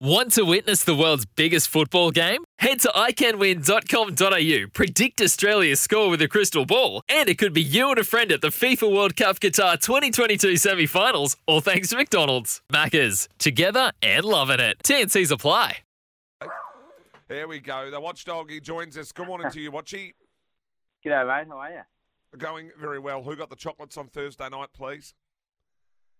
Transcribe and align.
Want 0.00 0.32
to 0.32 0.42
witness 0.42 0.84
the 0.84 0.94
world's 0.94 1.24
biggest 1.24 1.68
football 1.68 2.10
game? 2.10 2.44
Head 2.58 2.80
to 2.80 2.88
iCanWin.com.au, 2.88 4.68
predict 4.74 5.22
Australia's 5.22 5.80
score 5.80 6.10
with 6.10 6.20
a 6.20 6.28
crystal 6.28 6.66
ball, 6.66 7.00
and 7.08 7.30
it 7.30 7.38
could 7.38 7.54
be 7.54 7.62
you 7.62 7.88
and 7.88 7.98
a 7.98 8.04
friend 8.04 8.30
at 8.30 8.42
the 8.42 8.48
FIFA 8.48 8.94
World 8.94 9.16
Cup 9.16 9.40
Qatar 9.40 9.80
2022 9.80 10.58
semi 10.58 10.84
finals, 10.84 11.38
all 11.46 11.62
thanks 11.62 11.88
to 11.88 11.96
McDonald's. 11.96 12.60
Maccas, 12.70 13.26
together 13.38 13.90
and 14.02 14.26
loving 14.26 14.60
it. 14.60 14.76
TNC's 14.84 15.30
apply. 15.30 15.78
There 17.28 17.48
we 17.48 17.58
go. 17.60 17.90
The 17.90 17.98
watchdog 17.98 18.50
he 18.50 18.60
joins 18.60 18.98
us. 18.98 19.12
Good 19.12 19.26
morning 19.26 19.50
to 19.50 19.60
you, 19.62 19.72
Watchy. 19.72 20.12
G'day, 21.06 21.26
mate. 21.26 21.48
How 21.48 21.56
are 21.56 21.70
you? 21.70 21.80
Going 22.36 22.70
very 22.78 22.98
well. 22.98 23.22
Who 23.22 23.34
got 23.34 23.48
the 23.48 23.56
chocolates 23.56 23.96
on 23.96 24.08
Thursday 24.08 24.50
night, 24.50 24.68
please? 24.76 25.14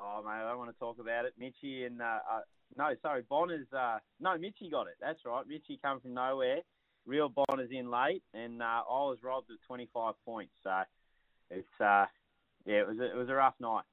Oh, 0.00 0.22
mate, 0.24 0.42
I 0.42 0.48
don't 0.48 0.58
want 0.58 0.70
to 0.72 0.78
talk 0.78 0.98
about 0.98 1.26
it. 1.26 1.34
Mitchy 1.38 1.84
and, 1.84 2.00
uh, 2.00 2.20
uh, 2.32 2.40
no, 2.76 2.94
sorry, 3.02 3.22
Bonner's, 3.28 3.66
uh, 3.72 3.98
no, 4.20 4.36
Mitchy 4.38 4.70
got 4.70 4.86
it. 4.86 4.94
That's 5.00 5.20
right. 5.24 5.46
Mitchy 5.46 5.78
come 5.82 6.00
from 6.00 6.14
nowhere. 6.14 6.58
Real 7.06 7.30
Bonner's 7.30 7.70
in 7.70 7.90
late, 7.90 8.22
and 8.34 8.62
uh, 8.62 8.82
I 8.88 9.04
was 9.04 9.18
robbed 9.22 9.50
of 9.50 9.56
25 9.66 10.14
points. 10.24 10.52
So 10.62 10.82
it's, 11.50 11.66
uh, 11.80 12.06
yeah, 12.66 12.80
it 12.80 12.88
was, 12.88 12.98
a, 12.98 13.10
it 13.10 13.16
was 13.16 13.28
a 13.28 13.34
rough 13.34 13.54
night. 13.60 13.84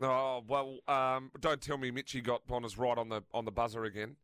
Oh 0.00 0.44
well, 0.46 0.78
um, 0.86 1.32
don't 1.40 1.60
tell 1.60 1.76
me 1.76 1.90
Mitchy 1.90 2.20
got 2.20 2.46
Bonners 2.46 2.78
right 2.78 2.96
on 2.96 3.08
the 3.08 3.24
on 3.34 3.44
the 3.44 3.50
buzzer 3.50 3.82
again. 3.82 4.14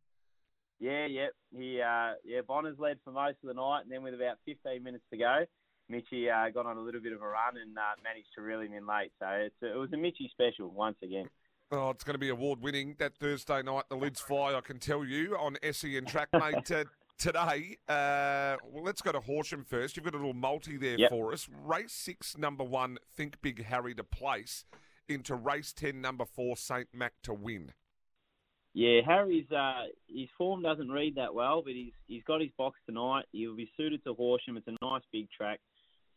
Yeah, 0.79 1.05
yeah, 1.05 1.27
he, 1.51 1.81
uh, 1.81 2.13
yeah, 2.23 2.41
Bonner's 2.47 2.79
led 2.79 2.97
for 3.03 3.11
most 3.11 3.37
of 3.43 3.47
the 3.47 3.53
night, 3.53 3.81
and 3.83 3.91
then 3.91 4.01
with 4.01 4.13
about 4.13 4.37
15 4.45 4.81
minutes 4.83 5.03
to 5.11 5.17
go, 5.17 5.45
Mitchy 5.89 6.29
uh, 6.29 6.49
got 6.53 6.65
on 6.65 6.77
a 6.77 6.81
little 6.81 7.01
bit 7.01 7.13
of 7.13 7.21
a 7.21 7.27
run 7.27 7.57
and 7.61 7.77
uh, 7.77 7.95
managed 8.03 8.27
to 8.35 8.41
reel 8.41 8.61
him 8.61 8.73
in 8.73 8.87
late. 8.87 9.11
So 9.19 9.27
it 9.27 9.77
was 9.77 9.91
a 9.93 9.97
Mitchy 9.97 10.29
special 10.31 10.69
once 10.69 10.97
again. 11.03 11.27
Oh, 11.71 11.89
it's 11.89 12.03
going 12.03 12.13
to 12.13 12.19
be 12.19 12.29
award 12.29 12.61
winning 12.61 12.95
that 12.99 13.15
Thursday 13.17 13.61
night. 13.63 13.85
The 13.89 13.95
lids 13.97 14.19
fly, 14.19 14.53
I 14.53 14.61
can 14.61 14.79
tell 14.79 15.03
you, 15.03 15.35
on 15.35 15.57
SEN 15.71 16.05
track, 16.05 16.29
mate. 16.31 16.71
Uh, 16.71 16.83
today, 17.17 17.77
uh, 17.89 18.57
well, 18.71 18.83
let's 18.83 19.01
go 19.01 19.11
to 19.11 19.19
Horsham 19.19 19.63
first. 19.63 19.97
You've 19.97 20.05
got 20.05 20.13
a 20.13 20.17
little 20.17 20.33
multi 20.35 20.77
there 20.77 20.97
Yep. 20.97 21.09
for 21.09 21.33
us. 21.33 21.49
Race 21.49 21.91
six, 21.91 22.37
number 22.37 22.63
one, 22.63 22.97
Think 23.15 23.41
Big 23.41 23.63
Harry 23.65 23.95
to 23.95 24.03
place 24.03 24.65
into 25.09 25.35
race 25.35 25.73
ten, 25.73 26.01
number 26.01 26.25
four, 26.25 26.55
Saint 26.55 26.87
Mac 26.93 27.13
to 27.23 27.33
win. 27.33 27.73
Yeah, 28.73 29.01
Harry's 29.05 29.49
uh, 29.51 29.85
his 30.07 30.27
form 30.37 30.61
doesn't 30.61 30.89
read 30.91 31.15
that 31.15 31.33
well, 31.33 31.61
but 31.63 31.73
he's 31.73 31.93
he's 32.07 32.23
got 32.23 32.41
his 32.41 32.49
box 32.57 32.77
tonight. 32.85 33.23
He'll 33.31 33.55
be 33.55 33.71
suited 33.77 34.03
to 34.03 34.13
Horsham. 34.13 34.57
It's 34.57 34.67
a 34.67 34.75
nice 34.85 35.03
big 35.13 35.29
track. 35.31 35.61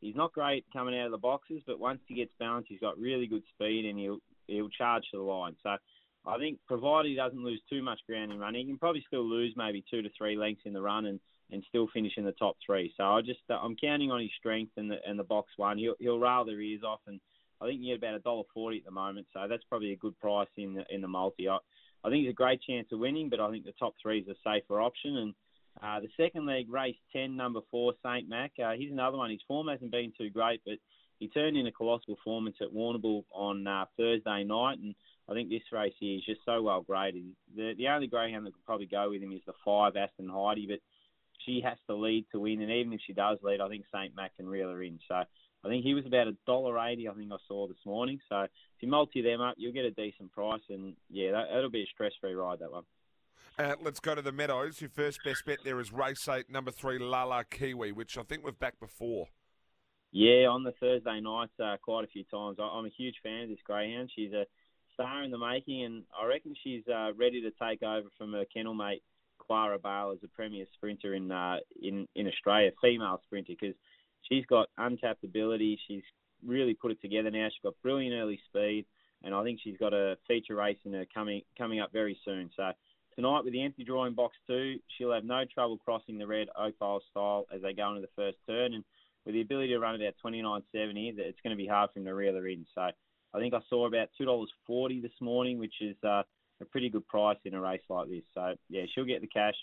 He's 0.00 0.16
not 0.16 0.32
great 0.32 0.64
coming 0.72 0.98
out 0.98 1.06
of 1.06 1.12
the 1.12 1.19
boxes, 1.19 1.62
but 1.66 1.78
once 1.78 2.00
he 2.06 2.14
gets 2.16 2.32
balanced, 2.38 2.69
he's 2.69 2.80
got 2.80 2.98
really 2.98 3.26
good 3.26 3.42
speed 3.54 3.84
and 3.86 3.98
he'll 3.98 4.19
he'll 4.48 4.68
charge 4.68 5.04
to 5.10 5.18
the 5.18 5.22
line. 5.22 5.56
So 5.62 5.77
I 6.27 6.38
think 6.38 6.58
provided 6.66 7.08
he 7.08 7.14
doesn't 7.14 7.42
lose 7.42 7.60
too 7.70 7.82
much 7.82 8.00
ground 8.06 8.32
in 8.32 8.38
running, 8.38 8.66
he 8.66 8.72
can 8.72 8.78
probably 8.78 9.04
still 9.06 9.24
lose 9.24 9.54
maybe 9.56 9.84
two 9.91 10.02
to 10.02 10.10
three 10.16 10.36
lengths 10.36 10.62
in 10.64 10.72
the 10.72 10.82
run 10.82 11.06
and, 11.06 11.20
and 11.50 11.64
still 11.68 11.88
finish 11.92 12.12
in 12.16 12.24
the 12.24 12.32
top 12.32 12.56
three. 12.64 12.92
So 12.96 13.04
I 13.04 13.20
just 13.22 13.41
uh, 13.50 13.54
I'm 13.54 13.76
counting 13.76 14.10
on 14.10 14.20
his 14.20 14.30
strength 14.38 14.72
and 14.76 14.91
the 14.91 14.98
and 15.06 15.19
the 15.19 15.24
box 15.24 15.52
one. 15.56 15.78
He'll 15.78 15.94
he'll 15.98 16.19
rail 16.19 16.44
their 16.44 16.60
ears 16.60 16.82
off 16.84 17.00
and 17.06 17.20
I 17.60 17.66
think 17.66 17.80
you 17.80 17.96
get 17.96 17.98
about 17.98 18.16
a 18.16 18.22
dollar 18.22 18.44
forty 18.52 18.78
at 18.78 18.84
the 18.84 18.91
moment. 18.91 19.26
So 19.32 19.46
that's 19.48 19.64
probably 19.69 19.92
a 19.92 19.96
good 19.96 20.19
price 20.19 20.48
in 20.56 20.74
the 20.74 20.84
in 20.91 21.00
the 21.00 21.08
multi. 21.08 21.48
I, 21.48 21.58
I 22.04 22.10
think 22.10 22.22
he's 22.22 22.30
a 22.30 22.34
great 22.34 22.62
chance 22.62 22.88
of 22.92 23.00
winning, 23.00 23.28
but 23.28 23.41
I 23.41 23.50
think 23.50 23.64
the 23.64 23.72
top 23.72 23.94
three 24.00 24.20
is 24.20 24.28
a 24.28 24.34
safer 24.44 24.80
option. 24.80 25.16
And 25.16 25.34
uh, 25.82 26.00
the 26.00 26.08
second 26.16 26.46
leg, 26.46 26.70
race 26.70 26.96
10, 27.12 27.36
number 27.36 27.60
four, 27.70 27.94
St. 28.04 28.28
Mac, 28.28 28.52
uh, 28.62 28.72
he's 28.72 28.92
another 28.92 29.16
one. 29.16 29.30
His 29.30 29.42
form 29.46 29.69
hasn't 29.69 29.91
been 29.91 30.12
too 30.16 30.30
great, 30.30 30.60
but 30.64 30.78
he 31.19 31.28
turned 31.28 31.56
in 31.56 31.66
a 31.66 31.72
colossal 31.72 32.14
performance 32.16 32.56
at 32.61 32.72
Warrnambool 32.72 33.24
on 33.33 33.66
uh, 33.66 33.84
Thursday 33.97 34.44
night. 34.44 34.78
And 34.78 34.94
I 35.28 35.34
think 35.34 35.50
this 35.50 35.62
race 35.72 35.94
here 35.98 36.16
is 36.16 36.25
just 36.25 36.41
so 36.44 36.62
well 36.62 36.83
graded. 36.83 37.25
The, 37.56 37.75
the 37.77 37.88
only 37.88 38.06
greyhound 38.06 38.47
that 38.47 38.55
could 38.55 38.64
probably 38.64 38.86
go 38.86 39.10
with 39.10 39.22
him 39.22 39.33
is 39.33 39.42
the 39.47 39.52
five, 39.64 39.97
Aston 39.97 40.28
Heidi, 40.28 40.66
but 40.69 40.80
she 41.44 41.60
has 41.64 41.78
to 41.88 41.94
lead 41.94 42.27
to 42.33 42.41
win. 42.41 42.62
And 42.62 42.70
even 42.70 42.92
if 42.92 43.00
she 43.06 43.12
does 43.12 43.38
lead, 43.42 43.60
I 43.60 43.69
think 43.69 43.84
St. 43.92 44.14
Mac 44.14 44.36
can 44.36 44.47
reel 44.47 44.70
her 44.70 44.83
in. 44.83 44.98
So 45.08 45.14
I 45.14 45.69
think 45.69 45.84
he 45.84 45.94
was 45.94 46.06
about 46.06 46.28
a 46.28 46.36
dollar 46.47 46.78
eighty. 46.78 47.09
I 47.09 47.15
think 47.15 47.32
I 47.32 47.37
saw 47.48 47.66
this 47.66 47.84
morning. 47.84 48.21
So 48.28 48.42
if 48.42 48.50
you 48.81 48.88
multi 48.88 49.22
them 49.22 49.41
up, 49.41 49.56
you'll 49.59 49.72
get 49.72 49.84
a 49.84 49.91
decent 49.91 50.32
price, 50.32 50.62
and 50.69 50.94
yeah, 51.10 51.32
that, 51.32 51.47
that'll 51.53 51.71
be 51.71 51.82
a 51.82 51.87
stress-free 51.92 52.34
ride. 52.34 52.60
That 52.60 52.71
one. 52.71 52.84
Uh, 53.59 53.75
let's 53.82 53.98
go 53.98 54.15
to 54.15 54.22
the 54.22 54.31
Meadows. 54.31 54.81
Your 54.81 54.91
first 54.91 55.19
best 55.25 55.44
bet 55.44 55.59
there 55.65 55.81
is 55.81 55.92
race 55.92 56.28
eight, 56.28 56.48
number 56.48 56.71
three, 56.71 57.00
Lala 57.00 57.44
Kiwi, 57.44 57.91
which 57.91 58.16
I 58.16 58.22
think 58.22 58.44
we've 58.44 58.59
backed 58.59 58.78
before. 58.78 59.26
Yeah, 60.10 60.46
on 60.48 60.64
the 60.64 60.72
Thursday 60.80 61.20
nights, 61.20 61.52
uh, 61.62 61.76
quite 61.82 62.04
a 62.04 62.08
few 62.08 62.24
times. 62.24 62.58
I, 62.58 62.64
I'm 62.64 62.86
a 62.86 62.91
huge 62.96 63.16
fan 63.22 63.42
of 63.42 63.48
this 63.50 63.58
greyhound. 63.64 64.10
She's 64.14 64.32
a 64.32 64.46
star 64.94 65.22
in 65.22 65.30
the 65.30 65.38
making, 65.38 65.84
and 65.84 66.04
I 66.19 66.26
reckon 66.26 66.54
she's 66.62 66.82
uh, 66.88 67.12
ready 67.14 67.42
to 67.42 67.50
take 67.62 67.82
over 67.82 68.08
from 68.16 68.32
her 68.32 68.44
kennel 68.52 68.74
mate 68.74 69.02
Clara 69.38 69.78
Bale 69.78 70.12
as 70.14 70.22
a 70.24 70.28
premier 70.28 70.66
sprinter 70.74 71.14
in 71.14 71.30
uh, 71.30 71.56
in 71.82 72.06
in 72.14 72.26
Australia, 72.26 72.70
female 72.82 73.20
sprinter, 73.24 73.52
because 73.58 73.74
she's 74.28 74.47
got 74.47 74.68
untapped 74.78 75.24
ability. 75.24 75.78
She's 75.86 76.02
really 76.44 76.74
put 76.74 76.91
it 76.91 77.00
together 77.00 77.30
now. 77.30 77.48
She's 77.48 77.62
got 77.62 77.74
brilliant 77.82 78.14
early 78.14 78.41
speed, 78.47 78.86
and 79.22 79.34
I 79.34 79.42
think 79.42 79.60
she's 79.62 79.76
got 79.78 79.92
a 79.92 80.16
feature 80.26 80.56
race 80.56 80.78
in 80.84 80.92
her 80.92 81.06
coming 81.12 81.42
coming 81.56 81.80
up 81.80 81.92
very 81.92 82.18
soon. 82.24 82.50
So 82.56 82.72
tonight 83.14 83.44
with 83.44 83.52
the 83.52 83.62
empty 83.62 83.84
drawing 83.84 84.14
box 84.14 84.36
two, 84.47 84.76
she'll 84.97 85.12
have 85.12 85.24
no 85.24 85.44
trouble 85.52 85.78
crossing 85.78 86.18
the 86.18 86.26
red 86.26 86.48
Oakvale 86.56 87.00
style 87.10 87.47
as 87.54 87.62
they 87.62 87.72
go 87.72 87.88
into 87.91 88.00
the 88.00 88.08
first 88.16 88.38
turn, 88.47 88.74
and 88.74 88.84
with 89.28 89.34
the 89.34 89.43
ability 89.43 89.69
to 89.69 89.78
run 89.78 89.94
about 89.94 90.15
29.70, 90.25 91.16
that 91.16 91.27
it's 91.27 91.39
going 91.44 91.50
to 91.55 91.62
be 91.62 91.66
hard 91.66 91.91
for 91.93 91.99
him 92.00 92.06
to 92.06 92.15
reel 92.15 92.34
her 92.34 92.49
in. 92.49 92.65
So 92.75 92.81
I 92.81 93.39
think 93.39 93.53
I 93.53 93.61
saw 93.69 93.87
about 93.87 94.09
two 94.16 94.25
dollars 94.25 94.50
forty 94.66 95.03
this 95.03 95.12
morning, 95.21 95.59
which 95.59 95.75
is 95.83 95.97
uh, 96.03 96.22
a 96.62 96.65
pretty 96.72 96.89
good 96.89 97.06
price 97.06 97.37
in 97.44 97.53
a 97.53 97.61
race 97.61 97.83
like 97.91 98.09
this. 98.09 98.22
So 98.33 98.55
yeah, 98.71 98.84
she'll 98.94 99.05
get 99.05 99.21
the 99.21 99.27
cash. 99.27 99.55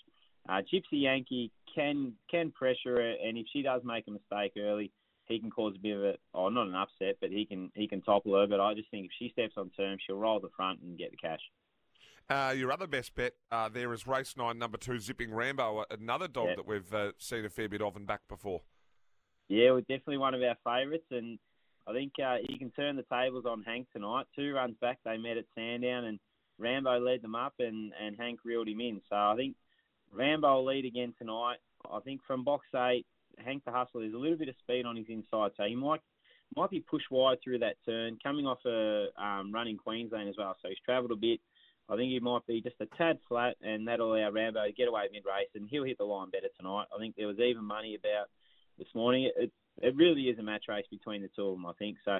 Uh, 0.48 0.62
Gypsy 0.72 1.02
Yankee 1.02 1.50
can 1.74 2.12
can 2.30 2.52
pressure 2.52 2.94
her, 2.94 3.14
and 3.26 3.36
if 3.36 3.46
she 3.52 3.62
does 3.62 3.82
make 3.84 4.04
a 4.06 4.12
mistake 4.12 4.52
early, 4.56 4.92
he 5.24 5.40
can 5.40 5.50
cause 5.50 5.74
a 5.74 5.80
bit 5.82 5.96
of 5.96 6.04
a, 6.04 6.14
oh, 6.32 6.48
not 6.48 6.68
an 6.68 6.76
upset, 6.76 7.16
but 7.20 7.30
he 7.30 7.44
can 7.44 7.72
he 7.74 7.88
can 7.88 8.02
topple 8.02 8.38
her. 8.38 8.46
But 8.46 8.60
I 8.60 8.72
just 8.74 8.88
think 8.92 9.06
if 9.06 9.10
she 9.18 9.30
steps 9.30 9.54
on 9.56 9.70
term, 9.70 9.98
she'll 10.06 10.16
roll 10.16 10.38
the 10.38 10.50
front 10.56 10.80
and 10.82 10.96
get 10.96 11.10
the 11.10 11.16
cash. 11.16 11.40
Uh, 12.30 12.52
your 12.56 12.70
other 12.70 12.86
best 12.86 13.16
bet 13.16 13.32
uh, 13.50 13.68
there 13.68 13.92
is 13.92 14.06
race 14.06 14.36
nine, 14.36 14.60
number 14.60 14.78
two, 14.78 15.00
Zipping 15.00 15.34
Rambo, 15.34 15.84
another 15.90 16.28
dog 16.28 16.50
Yeah. 16.50 16.54
that 16.56 16.66
we've 16.68 16.94
uh, 16.94 17.12
seen 17.18 17.44
a 17.44 17.50
fair 17.50 17.68
bit 17.68 17.82
of 17.82 17.96
and 17.96 18.06
back 18.06 18.20
before. 18.28 18.62
Yeah, 19.48 19.72
we're 19.72 19.80
definitely 19.80 20.18
one 20.18 20.34
of 20.34 20.42
our 20.42 20.56
favourites, 20.64 21.06
and 21.10 21.38
I 21.86 21.92
think 21.92 22.12
uh, 22.22 22.36
he 22.48 22.58
can 22.58 22.70
turn 22.72 22.96
the 22.96 23.04
tables 23.04 23.44
on 23.46 23.62
Hank 23.62 23.86
tonight. 23.92 24.26
Two 24.34 24.52
runs 24.52 24.76
back, 24.80 24.98
they 25.04 25.16
met 25.16 25.36
at 25.36 25.44
Sandown, 25.54 26.04
and 26.04 26.18
Rambo 26.58 26.98
led 26.98 27.22
them 27.22 27.36
up, 27.36 27.54
and, 27.60 27.92
and 28.02 28.16
Hank 28.18 28.40
reeled 28.44 28.68
him 28.68 28.80
in. 28.80 29.00
So 29.08 29.14
I 29.14 29.34
think 29.36 29.54
Rambo 30.12 30.56
will 30.56 30.64
lead 30.66 30.84
again 30.84 31.14
tonight. 31.18 31.58
I 31.90 32.00
think 32.00 32.22
from 32.26 32.42
box 32.42 32.66
eight, 32.74 33.06
Hank 33.38 33.62
the 33.64 33.70
Hustler, 33.70 34.00
there's 34.00 34.14
a 34.14 34.18
little 34.18 34.38
bit 34.38 34.48
of 34.48 34.56
speed 34.58 34.86
on 34.86 34.96
his 34.96 35.06
inside, 35.08 35.52
so 35.56 35.64
he 35.64 35.76
might 35.76 36.00
might 36.54 36.70
be 36.70 36.80
pushed 36.80 37.10
wide 37.10 37.38
through 37.42 37.58
that 37.58 37.74
turn, 37.84 38.16
coming 38.22 38.46
off 38.46 38.64
a 38.64 39.08
um, 39.20 39.52
run 39.52 39.66
in 39.66 39.76
Queensland 39.76 40.28
as 40.28 40.36
well. 40.38 40.56
So 40.62 40.68
he's 40.68 40.78
travelled 40.84 41.10
a 41.10 41.16
bit. 41.16 41.40
I 41.88 41.96
think 41.96 42.10
he 42.10 42.20
might 42.20 42.46
be 42.46 42.60
just 42.60 42.76
a 42.80 42.86
tad 42.96 43.18
flat, 43.28 43.56
and 43.62 43.86
that'll 43.86 44.14
allow 44.14 44.30
Rambo 44.30 44.64
to 44.64 44.72
get 44.72 44.88
away 44.88 45.08
mid 45.12 45.24
race, 45.24 45.48
and 45.54 45.68
he'll 45.68 45.84
hit 45.84 45.98
the 45.98 46.04
line 46.04 46.30
better 46.30 46.48
tonight. 46.56 46.86
I 46.94 46.98
think 46.98 47.14
there 47.16 47.26
was 47.26 47.38
even 47.38 47.64
money 47.64 47.96
about 47.96 48.28
this 48.78 48.88
morning. 48.94 49.30
It, 49.36 49.52
it 49.82 49.96
really 49.96 50.22
is 50.22 50.38
a 50.38 50.42
match 50.42 50.64
race 50.68 50.86
between 50.90 51.22
the 51.22 51.28
two 51.34 51.48
of 51.48 51.54
them, 51.54 51.66
I 51.66 51.72
think. 51.78 51.98
So 52.04 52.18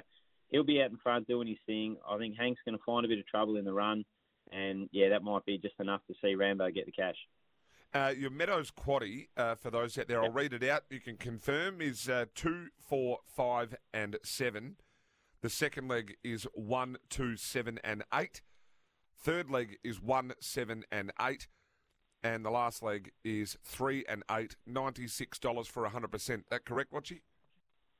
he'll 0.49 0.63
be 0.63 0.81
out 0.81 0.91
in 0.91 0.97
front 0.97 1.27
doing 1.27 1.47
his 1.47 1.57
thing. 1.65 1.97
I 2.07 2.17
think 2.17 2.35
Hank's 2.37 2.61
going 2.65 2.77
to 2.77 2.83
find 2.85 3.05
a 3.05 3.09
bit 3.09 3.19
of 3.19 3.27
trouble 3.27 3.57
in 3.57 3.65
the 3.65 3.73
run, 3.73 4.05
and 4.51 4.89
yeah, 4.91 5.09
that 5.09 5.23
might 5.23 5.45
be 5.45 5.57
just 5.57 5.75
enough 5.79 6.01
to 6.07 6.13
see 6.21 6.35
Rambo 6.35 6.69
get 6.71 6.85
the 6.85 6.91
cash. 6.91 7.15
Uh, 7.93 8.13
your 8.17 8.29
Meadows 8.29 8.69
quaddy, 8.69 9.27
uh, 9.37 9.55
for 9.55 9.71
those 9.71 9.97
out 9.97 10.07
there, 10.07 10.21
I'll 10.21 10.31
read 10.31 10.53
it 10.53 10.63
out. 10.63 10.83
You 10.89 10.99
can 10.99 11.15
confirm 11.15 11.81
is 11.81 12.09
uh, 12.09 12.25
two, 12.35 12.67
four, 12.77 13.19
five, 13.25 13.75
and 13.93 14.17
seven. 14.23 14.75
The 15.41 15.49
second 15.49 15.87
leg 15.87 16.17
is 16.23 16.43
one, 16.53 16.97
two, 17.09 17.37
seven, 17.37 17.79
and 17.83 18.03
eight. 18.13 18.41
Third 19.17 19.49
leg 19.49 19.77
is 19.83 20.01
one, 20.01 20.33
seven, 20.39 20.83
and 20.91 21.11
eight. 21.21 21.47
And 22.27 22.43
the 22.43 22.51
last 22.51 22.83
leg 22.83 23.11
is 23.23 23.57
three 23.63 24.03
and 24.09 24.21
eight, 24.29 24.57
$96 24.69 25.67
for 25.67 25.87
100%. 25.87 26.43
That 26.51 26.65
correct, 26.65 26.91
Watchy? 26.91 27.21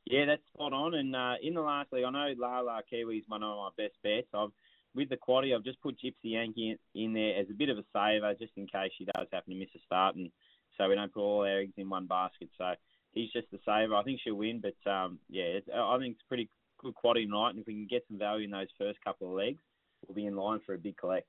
Yeah, 0.05 0.25
that's 0.25 0.41
spot 0.53 0.73
on. 0.73 0.95
And 0.95 1.15
uh, 1.15 1.35
in 1.41 1.53
the 1.53 1.61
last 1.61 1.93
leg, 1.93 2.03
I 2.03 2.09
know 2.09 2.33
Lala 2.37 2.81
is 2.91 3.23
one 3.29 3.41
of 3.41 3.55
my 3.55 3.69
best 3.77 3.95
bets. 4.03 4.27
I've 4.33 4.49
with 4.93 5.09
the 5.09 5.15
quaddy, 5.15 5.55
I've 5.55 5.63
just 5.63 5.81
put 5.81 5.95
Gypsy 6.03 6.31
Yankee 6.31 6.75
in, 6.95 7.13
there 7.13 7.39
as 7.39 7.45
a 7.49 7.53
bit 7.53 7.69
of 7.69 7.77
a 7.77 7.83
saver, 7.93 8.33
just 8.37 8.51
in 8.57 8.67
case 8.67 8.91
she 8.97 9.05
does 9.05 9.27
happen 9.31 9.53
to 9.53 9.59
miss 9.59 9.69
a 9.75 9.79
start, 9.85 10.15
and 10.15 10.31
so 10.75 10.89
we 10.89 10.95
don't 10.95 11.13
put 11.13 11.21
all 11.21 11.41
our 11.41 11.59
eggs 11.59 11.73
in 11.77 11.89
one 11.89 12.07
basket. 12.07 12.49
So 12.57 12.73
he's 13.13 13.31
just 13.31 13.49
the 13.51 13.59
saver. 13.63 13.95
I 13.95 14.03
think 14.03 14.19
she'll 14.23 14.35
win, 14.35 14.59
but 14.59 14.91
um, 14.91 15.19
yeah, 15.29 15.59
I 15.73 15.97
think 15.99 16.15
it's 16.15 16.23
a 16.25 16.27
pretty 16.27 16.49
good 16.79 16.95
quaddy 16.95 17.29
night, 17.29 17.51
And 17.51 17.59
if 17.59 17.67
we 17.67 17.75
can 17.75 17.87
get 17.87 18.05
some 18.09 18.17
value 18.17 18.45
in 18.45 18.51
those 18.51 18.67
first 18.77 18.97
couple 19.05 19.27
of 19.27 19.37
legs, 19.37 19.61
we'll 20.05 20.15
be 20.15 20.25
in 20.25 20.35
line 20.35 20.59
for 20.65 20.73
a 20.73 20.79
big 20.79 20.97
collect. 20.97 21.27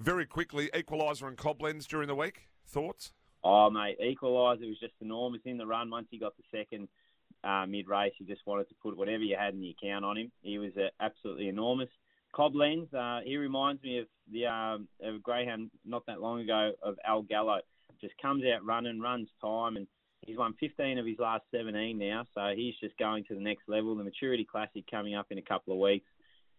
Very 0.00 0.26
quickly, 0.26 0.70
Equaliser 0.72 1.26
and 1.26 1.36
Cobblends 1.36 1.86
during 1.86 2.06
the 2.06 2.14
week. 2.14 2.48
Thoughts? 2.68 3.12
Oh, 3.42 3.68
mate, 3.68 3.98
Equaliser 4.00 4.68
was 4.68 4.78
just 4.80 4.94
enormous 5.00 5.40
in 5.44 5.58
the 5.58 5.66
run. 5.66 5.90
Once 5.90 6.06
he 6.10 6.18
got 6.18 6.34
the 6.36 6.44
second 6.56 6.88
uh, 7.42 7.66
mid 7.66 7.88
race, 7.88 8.12
he 8.16 8.24
just 8.24 8.46
wanted 8.46 8.68
to 8.68 8.74
put 8.80 8.96
whatever 8.96 9.24
you 9.24 9.36
had 9.36 9.54
in 9.54 9.60
the 9.60 9.70
account 9.70 10.04
on 10.04 10.16
him. 10.16 10.30
He 10.42 10.58
was 10.58 10.70
uh, 10.76 10.88
absolutely 11.00 11.48
enormous. 11.48 11.88
Cobblends. 12.32 12.92
Uh, 12.94 13.20
he 13.24 13.36
reminds 13.38 13.82
me 13.82 13.98
of 13.98 14.06
the 14.32 14.46
um, 14.46 14.86
of 15.02 15.20
greyhound 15.22 15.70
not 15.84 16.06
that 16.06 16.20
long 16.20 16.40
ago 16.40 16.72
of 16.82 16.96
Al 17.04 17.22
Gallo. 17.22 17.58
Just 18.00 18.14
comes 18.22 18.44
out 18.44 18.64
running, 18.64 19.00
runs 19.00 19.28
time, 19.40 19.76
and 19.76 19.88
he's 20.26 20.36
won 20.38 20.54
15 20.60 20.98
of 20.98 21.06
his 21.06 21.18
last 21.18 21.42
17 21.50 21.98
now. 21.98 22.24
So 22.34 22.52
he's 22.54 22.74
just 22.80 22.96
going 22.98 23.24
to 23.24 23.34
the 23.34 23.40
next 23.40 23.62
level. 23.66 23.96
The 23.96 24.04
Maturity 24.04 24.46
Classic 24.48 24.84
coming 24.88 25.16
up 25.16 25.26
in 25.30 25.38
a 25.38 25.42
couple 25.42 25.72
of 25.72 25.80
weeks. 25.80 26.06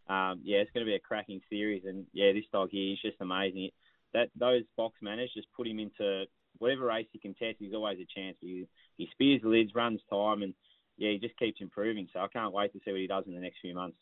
Um, 0.09 0.41
yeah, 0.43 0.57
it's 0.57 0.71
going 0.71 0.85
to 0.85 0.89
be 0.89 0.95
a 0.95 0.99
cracking 0.99 1.39
series, 1.49 1.83
and 1.85 2.05
yeah, 2.13 2.33
this 2.33 2.45
dog 2.51 2.69
here 2.71 2.93
is 2.93 3.01
just 3.01 3.17
amazing. 3.21 3.69
That 4.13 4.29
those 4.35 4.63
box 4.75 4.95
manners 5.01 5.31
just 5.35 5.47
put 5.55 5.67
him 5.67 5.79
into 5.79 6.25
whatever 6.57 6.85
race 6.85 7.05
he 7.11 7.19
can 7.19 7.35
test. 7.35 7.57
He's 7.59 7.75
always 7.75 7.99
a 7.99 8.19
chance. 8.19 8.35
He, 8.41 8.65
he 8.97 9.07
spears 9.11 9.41
the 9.43 9.49
lids, 9.49 9.75
runs 9.75 10.01
time, 10.11 10.41
and 10.41 10.55
yeah, 10.97 11.11
he 11.11 11.19
just 11.19 11.37
keeps 11.37 11.61
improving. 11.61 12.07
So 12.11 12.19
I 12.19 12.27
can't 12.27 12.51
wait 12.51 12.73
to 12.73 12.79
see 12.83 12.91
what 12.91 12.99
he 12.99 13.07
does 13.07 13.25
in 13.27 13.35
the 13.35 13.39
next 13.39 13.57
few 13.61 13.75
months. 13.75 13.97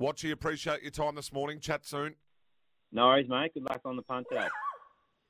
Watchy, 0.00 0.30
appreciate 0.30 0.82
your 0.82 0.92
time 0.92 1.16
this 1.16 1.32
morning. 1.32 1.58
Chat 1.58 1.84
soon. 1.84 2.14
No 2.92 3.06
worries, 3.06 3.28
mate. 3.28 3.52
Good 3.52 3.64
luck 3.64 3.80
on 3.84 3.96
the 3.96 4.02
punt 4.02 4.26
today. 4.30 4.46